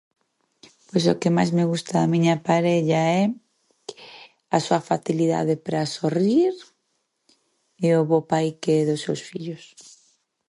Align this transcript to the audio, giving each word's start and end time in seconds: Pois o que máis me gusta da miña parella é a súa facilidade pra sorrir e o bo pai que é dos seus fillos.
Pois 0.87 1.05
o 1.13 1.19
que 1.21 1.29
máis 1.35 1.49
me 1.57 1.65
gusta 1.71 1.91
da 1.99 2.11
miña 2.13 2.35
parella 2.47 3.01
é 3.21 3.23
a 4.55 4.57
súa 4.65 4.81
facilidade 4.89 5.53
pra 5.65 5.91
sorrir 5.95 6.53
e 7.85 7.87
o 7.99 8.01
bo 8.09 8.19
pai 8.31 8.47
que 8.61 8.71
é 8.81 8.83
dos 8.89 9.03
seus 9.05 9.21
fillos. 9.29 9.63